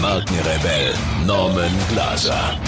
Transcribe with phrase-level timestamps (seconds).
[0.00, 0.94] Markenrebell
[1.26, 2.58] Norman Glaser.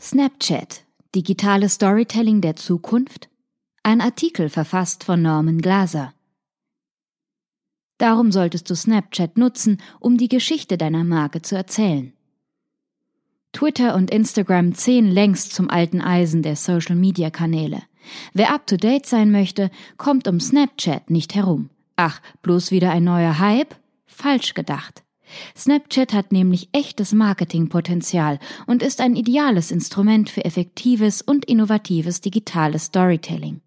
[0.00, 0.84] Snapchat.
[1.16, 3.28] Digitales Storytelling der Zukunft?
[3.82, 6.14] Ein Artikel verfasst von Norman Glaser.
[7.98, 12.12] Darum solltest du Snapchat nutzen, um die Geschichte deiner Marke zu erzählen.
[13.52, 17.82] Twitter und Instagram zählen längst zum alten Eisen der Social-Media-Kanäle.
[18.32, 21.68] Wer up-to-date sein möchte, kommt um Snapchat nicht herum.
[22.04, 23.76] Ach, bloß wieder ein neuer Hype?
[24.06, 25.04] Falsch gedacht.
[25.56, 32.86] Snapchat hat nämlich echtes Marketingpotenzial und ist ein ideales Instrument für effektives und innovatives digitales
[32.86, 33.60] Storytelling.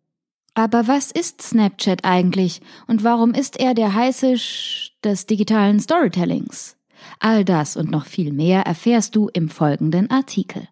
[0.53, 6.75] Aber was ist Snapchat eigentlich und warum ist er der heiße Sch des digitalen Storytellings?
[7.22, 10.67] All das und noch viel mehr erfährst du im folgenden Artikel.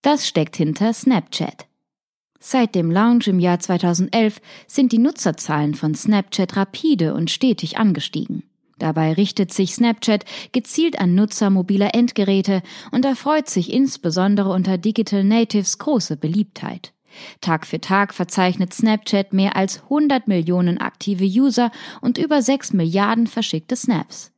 [0.00, 1.69] Das steckt hinter Snapchat.
[2.42, 8.44] Seit dem Launch im Jahr 2011 sind die Nutzerzahlen von Snapchat rapide und stetig angestiegen.
[8.78, 15.22] Dabei richtet sich Snapchat gezielt an Nutzer mobiler Endgeräte und erfreut sich insbesondere unter Digital
[15.22, 16.94] Natives große Beliebtheit.
[17.42, 23.26] Tag für Tag verzeichnet Snapchat mehr als 100 Millionen aktive User und über 6 Milliarden
[23.26, 24.32] verschickte Snaps.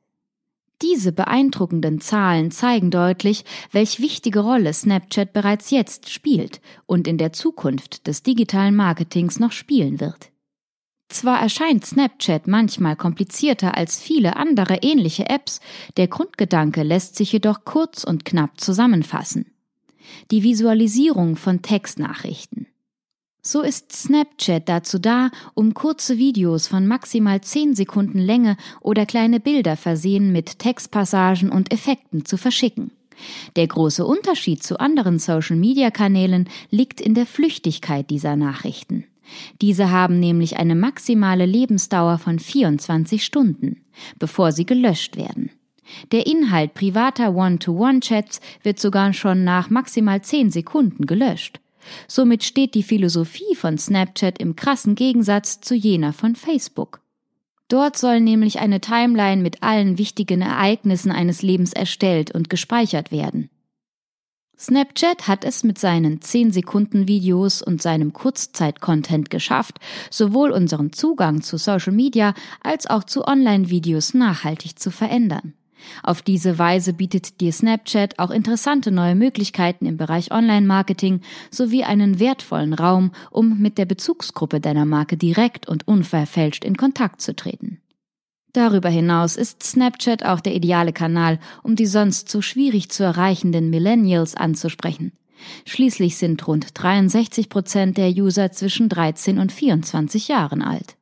[0.82, 7.32] Diese beeindruckenden Zahlen zeigen deutlich, welch wichtige Rolle Snapchat bereits jetzt spielt und in der
[7.32, 10.32] Zukunft des digitalen Marketings noch spielen wird.
[11.08, 15.60] Zwar erscheint Snapchat manchmal komplizierter als viele andere ähnliche Apps,
[15.96, 19.52] der Grundgedanke lässt sich jedoch kurz und knapp zusammenfassen.
[20.30, 22.66] Die Visualisierung von Textnachrichten.
[23.44, 29.40] So ist Snapchat dazu da, um kurze Videos von maximal 10 Sekunden Länge oder kleine
[29.40, 32.92] Bilder versehen mit Textpassagen und Effekten zu verschicken.
[33.56, 39.06] Der große Unterschied zu anderen Social-Media-Kanälen liegt in der Flüchtigkeit dieser Nachrichten.
[39.60, 43.84] Diese haben nämlich eine maximale Lebensdauer von 24 Stunden,
[44.20, 45.50] bevor sie gelöscht werden.
[46.12, 51.58] Der Inhalt privater One-to-One-Chats wird sogar schon nach maximal 10 Sekunden gelöscht.
[52.08, 57.00] Somit steht die Philosophie von Snapchat im krassen Gegensatz zu jener von Facebook.
[57.68, 63.48] Dort soll nämlich eine Timeline mit allen wichtigen Ereignissen eines Lebens erstellt und gespeichert werden.
[64.58, 71.42] Snapchat hat es mit seinen 10 Sekunden Videos und seinem Kurzzeit-Content geschafft, sowohl unseren Zugang
[71.42, 75.54] zu Social Media als auch zu Online-Videos nachhaltig zu verändern.
[76.02, 81.20] Auf diese Weise bietet dir Snapchat auch interessante neue Möglichkeiten im Bereich Online-Marketing
[81.50, 87.20] sowie einen wertvollen Raum, um mit der Bezugsgruppe deiner Marke direkt und unverfälscht in Kontakt
[87.20, 87.78] zu treten.
[88.52, 93.70] Darüber hinaus ist Snapchat auch der ideale Kanal, um die sonst so schwierig zu erreichenden
[93.70, 95.12] Millennials anzusprechen.
[95.64, 100.96] Schließlich sind rund 63 Prozent der User zwischen 13 und 24 Jahren alt.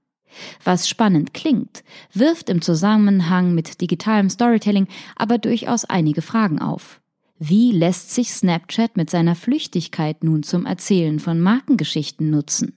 [0.64, 4.86] Was spannend klingt, wirft im Zusammenhang mit digitalem Storytelling
[5.16, 7.00] aber durchaus einige Fragen auf.
[7.38, 12.76] Wie lässt sich Snapchat mit seiner Flüchtigkeit nun zum Erzählen von Markengeschichten nutzen?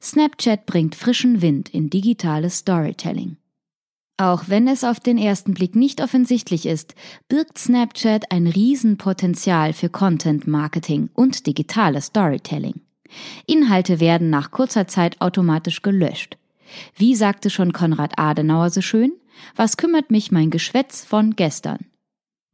[0.00, 3.38] Snapchat bringt frischen Wind in digitales Storytelling.
[4.16, 6.94] Auch wenn es auf den ersten Blick nicht offensichtlich ist,
[7.28, 12.82] birgt Snapchat ein Riesenpotenzial für Content Marketing und digitales Storytelling.
[13.46, 16.36] Inhalte werden nach kurzer Zeit automatisch gelöscht.
[16.96, 19.12] Wie sagte schon Konrad Adenauer so schön,
[19.56, 21.86] was kümmert mich mein Geschwätz von gestern?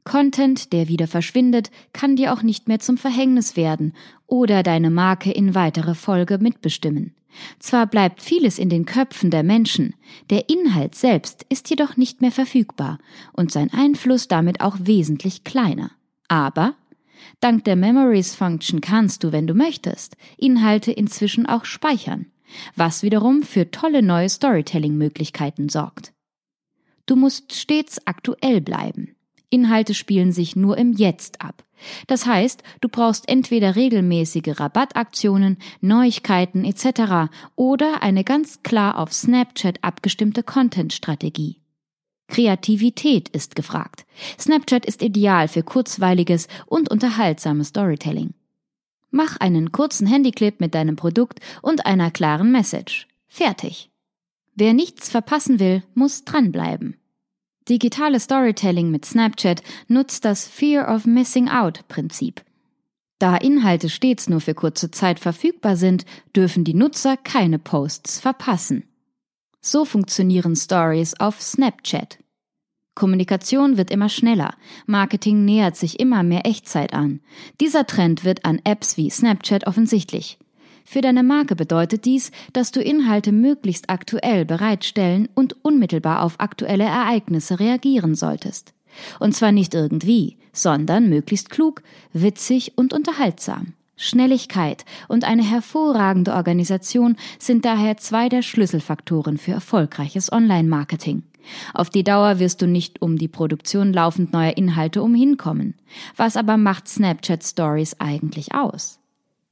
[0.04, 3.94] Content, der wieder verschwindet, kann dir auch nicht mehr zum Verhängnis werden
[4.26, 7.14] oder deine Marke in weitere Folge mitbestimmen.
[7.58, 9.94] Zwar bleibt vieles in den Köpfen der Menschen,
[10.30, 12.98] der Inhalt selbst ist jedoch nicht mehr verfügbar
[13.32, 15.92] und sein Einfluss damit auch wesentlich kleiner.
[16.26, 16.74] Aber
[17.40, 22.26] Dank der Memories Function kannst du, wenn du möchtest, Inhalte inzwischen auch speichern,
[22.76, 26.12] was wiederum für tolle neue Storytelling-Möglichkeiten sorgt.
[27.06, 29.16] Du musst stets aktuell bleiben.
[29.50, 31.64] Inhalte spielen sich nur im Jetzt ab.
[32.06, 37.32] Das heißt, du brauchst entweder regelmäßige Rabattaktionen, Neuigkeiten etc.
[37.56, 41.59] oder eine ganz klar auf Snapchat abgestimmte Content-Strategie.
[42.30, 44.06] Kreativität ist gefragt.
[44.38, 48.32] Snapchat ist ideal für kurzweiliges und unterhaltsames Storytelling.
[49.10, 53.06] Mach einen kurzen Handyclip mit deinem Produkt und einer klaren Message.
[53.28, 53.90] Fertig.
[54.54, 56.96] Wer nichts verpassen will, muss dranbleiben.
[57.68, 62.42] Digitale Storytelling mit Snapchat nutzt das Fear of Missing Out Prinzip.
[63.18, 68.84] Da Inhalte stets nur für kurze Zeit verfügbar sind, dürfen die Nutzer keine Posts verpassen.
[69.62, 72.18] So funktionieren Stories auf Snapchat.
[72.94, 74.54] Kommunikation wird immer schneller,
[74.86, 77.20] Marketing nähert sich immer mehr Echtzeit an.
[77.60, 80.38] Dieser Trend wird an Apps wie Snapchat offensichtlich.
[80.84, 86.84] Für deine Marke bedeutet dies, dass du Inhalte möglichst aktuell bereitstellen und unmittelbar auf aktuelle
[86.84, 88.72] Ereignisse reagieren solltest.
[89.18, 93.74] Und zwar nicht irgendwie, sondern möglichst klug, witzig und unterhaltsam.
[94.00, 101.22] Schnelligkeit und eine hervorragende Organisation sind daher zwei der Schlüsselfaktoren für erfolgreiches Online-Marketing.
[101.74, 105.74] Auf die Dauer wirst du nicht um die Produktion laufend neuer Inhalte umhinkommen.
[106.16, 109.00] Was aber macht Snapchat Stories eigentlich aus?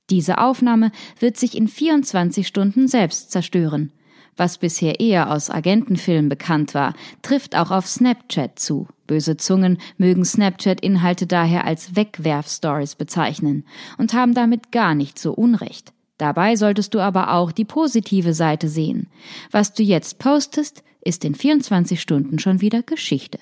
[0.08, 3.92] Diese Aufnahme wird sich in 24 Stunden selbst zerstören.
[4.38, 8.86] Was bisher eher aus Agentenfilmen bekannt war, trifft auch auf Snapchat zu.
[9.08, 13.64] Böse Zungen mögen Snapchat-Inhalte daher als Wegwerf-Stories bezeichnen
[13.98, 15.92] und haben damit gar nicht so Unrecht.
[16.18, 19.08] Dabei solltest du aber auch die positive Seite sehen.
[19.50, 23.40] Was du jetzt postest, ist in 24 Stunden schon wieder Geschichte.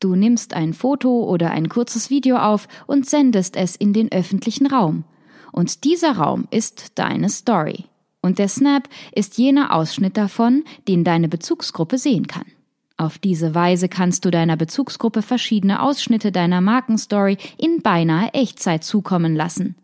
[0.00, 4.66] Du nimmst ein Foto oder ein kurzes Video auf und sendest es in den öffentlichen
[4.66, 5.04] Raum.
[5.52, 7.84] Und dieser Raum ist deine Story.
[8.24, 12.46] Und der Snap ist jener Ausschnitt davon, den deine Bezugsgruppe sehen kann.
[12.96, 19.36] Auf diese Weise kannst du deiner Bezugsgruppe verschiedene Ausschnitte deiner Markenstory in beinahe Echtzeit zukommen
[19.36, 19.74] lassen.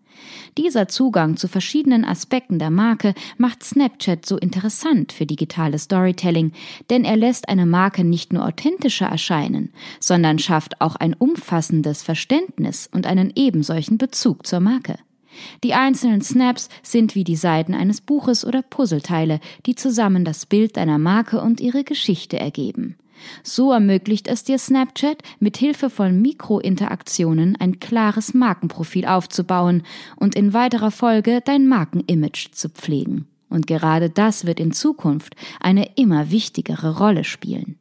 [0.56, 6.52] Dieser Zugang zu verschiedenen Aspekten der Marke macht Snapchat so interessant für digitale Storytelling,
[6.88, 12.88] denn er lässt eine Marke nicht nur authentischer erscheinen, sondern schafft auch ein umfassendes Verständnis
[12.90, 14.96] und einen ebensolchen Bezug zur Marke.
[15.64, 20.76] Die einzelnen Snaps sind wie die Seiten eines Buches oder Puzzleteile, die zusammen das Bild
[20.76, 22.96] deiner Marke und ihre Geschichte ergeben.
[23.42, 29.82] So ermöglicht es dir Snapchat, mit Hilfe von Mikrointeraktionen ein klares Markenprofil aufzubauen
[30.16, 33.26] und in weiterer Folge dein Markenimage zu pflegen.
[33.48, 37.76] Und gerade das wird in Zukunft eine immer wichtigere Rolle spielen.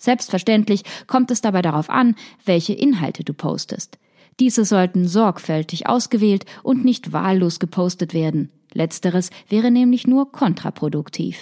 [0.00, 3.98] Selbstverständlich kommt es dabei darauf an, welche Inhalte du postest.
[4.40, 8.50] Diese sollten sorgfältig ausgewählt und nicht wahllos gepostet werden.
[8.72, 11.36] Letzteres wäre nämlich nur kontraproduktiv.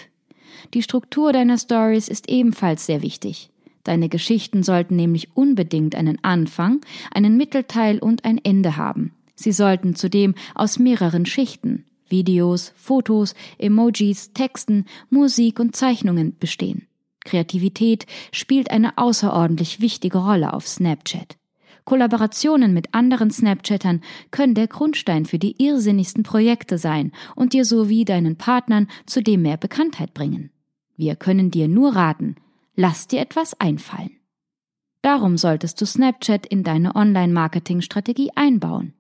[0.74, 3.50] Die Struktur deiner Stories ist ebenfalls sehr wichtig.
[3.84, 6.80] Deine Geschichten sollten nämlich unbedingt einen Anfang,
[7.12, 9.12] einen Mittelteil und ein Ende haben.
[9.34, 16.86] Sie sollten zudem aus mehreren Schichten Videos, Fotos, Emojis, Texten, Musik und Zeichnungen bestehen.
[17.24, 21.36] Kreativität spielt eine außerordentlich wichtige Rolle auf Snapchat.
[21.84, 24.00] Kollaborationen mit anderen Snapchattern
[24.30, 29.56] können der Grundstein für die irrsinnigsten Projekte sein und dir sowie deinen Partnern zudem mehr
[29.56, 30.50] Bekanntheit bringen.
[30.96, 32.36] Wir können dir nur raten,
[32.76, 34.12] lass dir etwas einfallen.
[35.02, 38.94] Darum solltest du Snapchat in deine Online-Marketing-Strategie einbauen.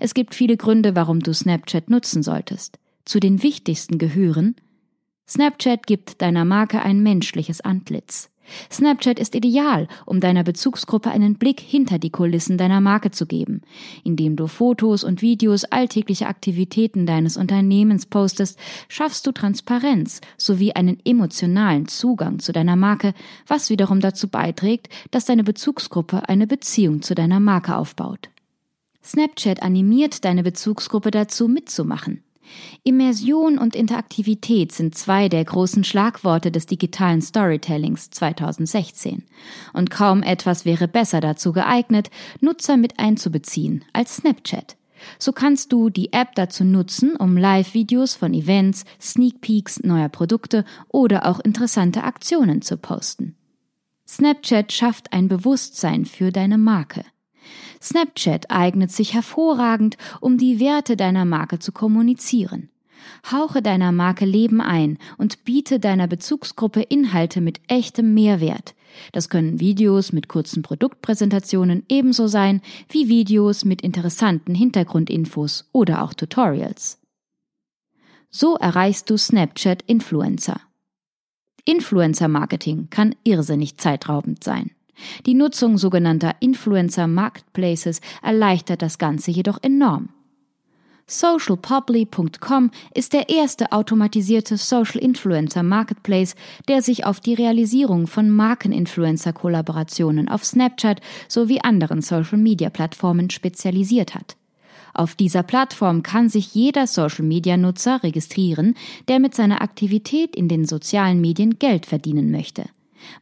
[0.00, 2.78] Es gibt viele Gründe, warum du Snapchat nutzen solltest.
[3.04, 4.56] Zu den wichtigsten gehören
[5.28, 8.29] Snapchat gibt deiner Marke ein menschliches Antlitz.
[8.70, 13.62] Snapchat ist ideal, um deiner Bezugsgruppe einen Blick hinter die Kulissen deiner Marke zu geben,
[14.04, 18.58] indem du Fotos und Videos alltäglicher Aktivitäten deines Unternehmens postest,
[18.88, 23.14] schaffst du Transparenz sowie einen emotionalen Zugang zu deiner Marke,
[23.46, 28.30] was wiederum dazu beiträgt, dass deine Bezugsgruppe eine Beziehung zu deiner Marke aufbaut.
[29.02, 32.22] Snapchat animiert deine Bezugsgruppe dazu mitzumachen.
[32.82, 39.24] Immersion und Interaktivität sind zwei der großen Schlagworte des digitalen Storytellings 2016.
[39.72, 44.76] Und kaum etwas wäre besser dazu geeignet, Nutzer mit einzubeziehen als Snapchat.
[45.18, 50.64] So kannst du die App dazu nutzen, um Live-Videos von Events, Sneak Peeks neuer Produkte
[50.88, 53.36] oder auch interessante Aktionen zu posten.
[54.06, 57.04] Snapchat schafft ein Bewusstsein für deine Marke.
[57.82, 62.68] Snapchat eignet sich hervorragend, um die Werte deiner Marke zu kommunizieren.
[63.30, 68.74] Hauche deiner Marke Leben ein und biete deiner Bezugsgruppe Inhalte mit echtem Mehrwert.
[69.12, 76.12] Das können Videos mit kurzen Produktpräsentationen ebenso sein wie Videos mit interessanten Hintergrundinfos oder auch
[76.12, 76.98] Tutorials.
[78.30, 80.60] So erreichst du Snapchat Influencer.
[81.64, 84.70] Influencer Marketing kann irrsinnig zeitraubend sein.
[85.26, 90.10] Die Nutzung sogenannter Influencer Marketplaces erleichtert das Ganze jedoch enorm.
[91.10, 96.36] Socialpubli.com ist der erste automatisierte Social Influencer Marketplace,
[96.68, 104.36] der sich auf die Realisierung von Markeninfluencer-Kollaborationen auf Snapchat sowie anderen Social-Media-Plattformen spezialisiert hat.
[104.94, 108.76] Auf dieser Plattform kann sich jeder Social-Media-Nutzer registrieren,
[109.08, 112.66] der mit seiner Aktivität in den sozialen Medien Geld verdienen möchte.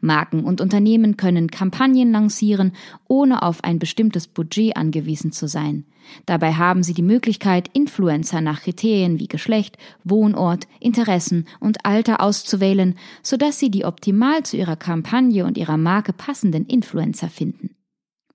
[0.01, 2.73] Marken und Unternehmen können Kampagnen lancieren,
[3.07, 5.85] ohne auf ein bestimmtes Budget angewiesen zu sein.
[6.27, 12.95] Dabei haben sie die Möglichkeit, Influencer nach Kriterien wie Geschlecht, Wohnort, Interessen und Alter auszuwählen,
[13.23, 17.75] sodass sie die optimal zu ihrer Kampagne und ihrer Marke passenden Influencer finden.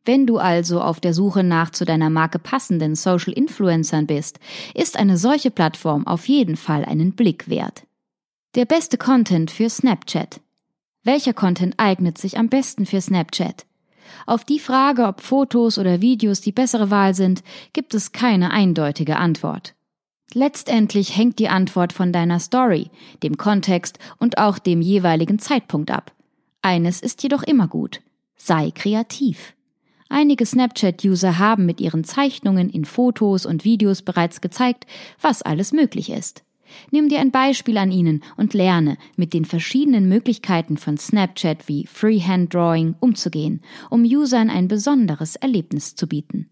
[0.06, 4.40] Wenn du also auf der Suche nach zu deiner Marke passenden Social Influencern bist,
[4.74, 7.86] ist eine solche Plattform auf jeden Fall einen Blick wert.
[8.56, 10.42] Der beste Content für Snapchat.
[11.04, 13.66] Welcher Content eignet sich am besten für Snapchat?
[14.26, 17.44] Auf die Frage, ob Fotos oder Videos die bessere Wahl sind,
[17.74, 19.76] gibt es keine eindeutige Antwort.
[20.34, 22.90] Letztendlich hängt die Antwort von deiner Story,
[23.22, 26.14] dem Kontext und auch dem jeweiligen Zeitpunkt ab.
[26.62, 28.02] Eines ist jedoch immer gut.
[28.38, 29.54] Sei kreativ.
[30.08, 34.86] Einige Snapchat-User haben mit ihren Zeichnungen in Fotos und Videos bereits gezeigt,
[35.20, 36.44] was alles möglich ist.
[36.92, 41.86] Nimm dir ein Beispiel an ihnen und lerne, mit den verschiedenen Möglichkeiten von Snapchat wie
[41.86, 46.50] Freehand Drawing umzugehen, um Usern ein besonderes Erlebnis zu bieten.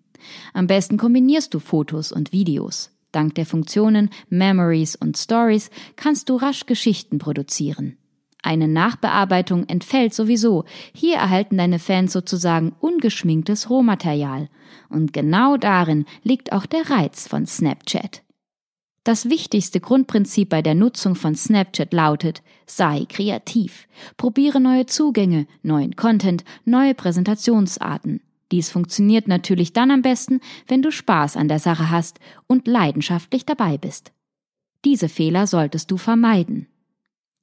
[0.53, 2.91] Am besten kombinierst du Fotos und Videos.
[3.11, 7.97] Dank der Funktionen Memories und Stories kannst du rasch Geschichten produzieren.
[8.43, 10.65] Eine Nachbearbeitung entfällt sowieso.
[10.93, 14.49] Hier erhalten deine Fans sozusagen ungeschminktes Rohmaterial.
[14.89, 18.23] Und genau darin liegt auch der Reiz von Snapchat.
[19.03, 23.87] Das wichtigste Grundprinzip bei der Nutzung von Snapchat lautet, sei kreativ.
[24.15, 28.21] Probiere neue Zugänge, neuen Content, neue Präsentationsarten.
[28.51, 33.45] Dies funktioniert natürlich dann am besten, wenn du Spaß an der Sache hast und leidenschaftlich
[33.45, 34.11] dabei bist.
[34.85, 36.67] Diese Fehler solltest du vermeiden.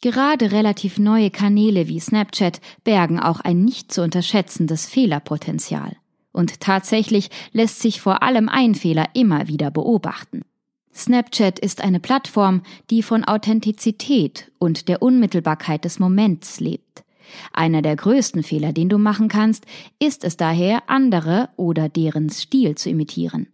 [0.01, 5.97] Gerade relativ neue Kanäle wie Snapchat bergen auch ein nicht zu unterschätzendes Fehlerpotenzial.
[6.31, 10.43] Und tatsächlich lässt sich vor allem ein Fehler immer wieder beobachten.
[10.99, 17.05] Snapchat ist eine Plattform, die von Authentizität und der Unmittelbarkeit des Moments lebt.
[17.53, 19.65] Einer der größten Fehler, den du machen kannst,
[20.01, 23.47] ist es daher, andere oder deren Stil zu imitieren.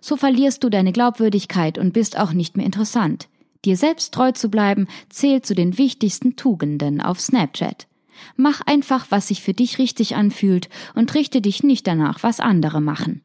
[0.00, 3.28] So verlierst du deine Glaubwürdigkeit und bist auch nicht mehr interessant.
[3.64, 7.86] Dir selbst treu zu bleiben, zählt zu den wichtigsten Tugenden auf Snapchat.
[8.34, 12.80] Mach einfach, was sich für dich richtig anfühlt und richte dich nicht danach, was andere
[12.80, 13.22] machen.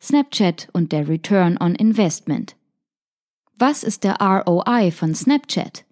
[0.00, 2.54] Snapchat und der Return on Investment.
[3.60, 5.84] Was ist der ROI von Snapchat?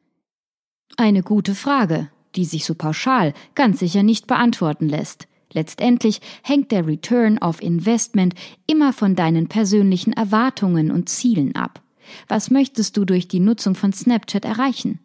[0.96, 5.26] Eine gute Frage, die sich so pauschal ganz sicher nicht beantworten lässt.
[5.52, 8.36] Letztendlich hängt der Return of Investment
[8.68, 11.82] immer von deinen persönlichen Erwartungen und Zielen ab.
[12.28, 15.00] Was möchtest du durch die Nutzung von Snapchat erreichen?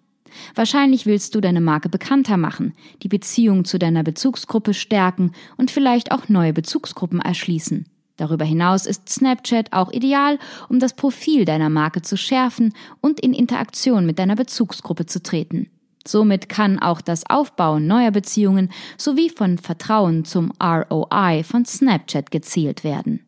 [0.54, 6.12] Wahrscheinlich willst du deine Marke bekannter machen, die Beziehung zu deiner Bezugsgruppe stärken und vielleicht
[6.12, 7.88] auch neue Bezugsgruppen erschließen.
[8.22, 10.38] Darüber hinaus ist Snapchat auch ideal,
[10.70, 15.72] um das Profil deiner Marke zu schärfen und in Interaktion mit deiner Bezugsgruppe zu treten.
[16.06, 22.84] Somit kann auch das Aufbauen neuer Beziehungen sowie von Vertrauen zum ROI von Snapchat gezielt
[22.84, 23.26] werden.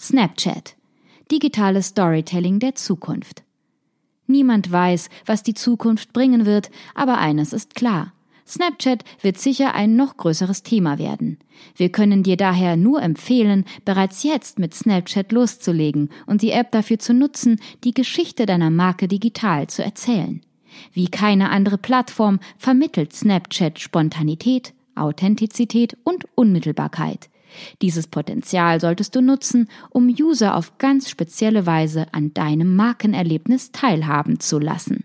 [0.00, 0.76] Snapchat.
[1.30, 3.42] Digitales Storytelling der Zukunft.
[4.26, 8.14] Niemand weiß, was die Zukunft bringen wird, aber eines ist klar.
[8.46, 11.38] Snapchat wird sicher ein noch größeres Thema werden.
[11.76, 16.98] Wir können dir daher nur empfehlen, bereits jetzt mit Snapchat loszulegen und die App dafür
[16.98, 20.42] zu nutzen, die Geschichte deiner Marke digital zu erzählen.
[20.92, 27.30] Wie keine andere Plattform vermittelt Snapchat Spontanität, Authentizität und Unmittelbarkeit.
[27.82, 34.40] Dieses Potenzial solltest du nutzen, um User auf ganz spezielle Weise an deinem Markenerlebnis teilhaben
[34.40, 35.04] zu lassen.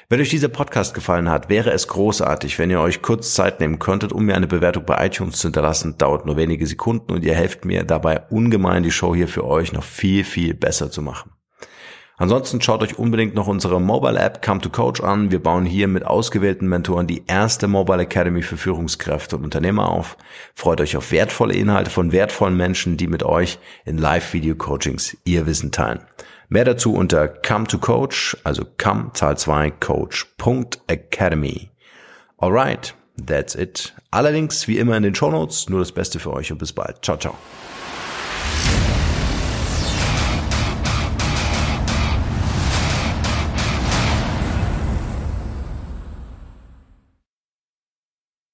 [0.11, 3.79] Wenn euch dieser Podcast gefallen hat, wäre es großartig, wenn ihr euch kurz Zeit nehmen
[3.79, 5.97] könntet, um mir eine Bewertung bei iTunes zu hinterlassen.
[5.97, 9.71] Dauert nur wenige Sekunden und ihr helft mir dabei ungemein, die Show hier für euch
[9.71, 11.30] noch viel, viel besser zu machen.
[12.17, 15.31] Ansonsten schaut euch unbedingt noch unsere Mobile App Come to Coach an.
[15.31, 20.17] Wir bauen hier mit ausgewählten Mentoren die erste Mobile Academy für Führungskräfte und Unternehmer auf.
[20.53, 25.71] Freut euch auf wertvolle Inhalte von wertvollen Menschen, die mit euch in Live-Video-Coachings ihr Wissen
[25.71, 26.01] teilen.
[26.49, 31.69] Mehr dazu unter come to coach, also come Zahl 2 coach.academy.
[32.37, 32.93] Alright,
[33.25, 33.93] that's it.
[34.11, 35.69] Allerdings wie immer in den Show Notes.
[35.69, 37.05] Nur das Beste für euch und bis bald.
[37.05, 37.35] Ciao, ciao.